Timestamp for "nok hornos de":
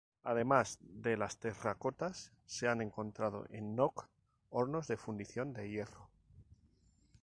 3.75-4.97